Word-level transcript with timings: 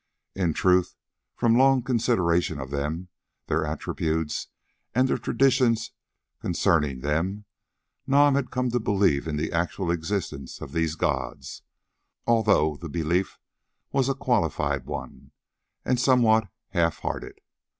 In 0.33 0.55
truth, 0.55 0.95
from 1.35 1.55
long 1.55 1.83
consideration 1.83 2.59
of 2.59 2.71
them, 2.71 3.09
their 3.45 3.63
attributes, 3.63 4.47
and 4.95 5.07
the 5.07 5.19
traditions 5.19 5.91
concerning 6.41 7.01
them, 7.01 7.45
Nam 8.07 8.33
had 8.33 8.49
come 8.49 8.71
to 8.71 8.79
believe 8.79 9.27
in 9.27 9.37
the 9.37 9.51
actual 9.51 9.91
existence 9.91 10.59
of 10.59 10.71
these 10.71 10.95
gods, 10.95 11.61
although 12.25 12.77
the 12.77 12.89
belief 12.89 13.37
was 13.91 14.09
a 14.09 14.15
qualified 14.15 14.87
one 14.87 15.33
and 15.85 15.99
somewhat 15.99 16.47
half 16.69 16.97
hearted. 17.01 17.39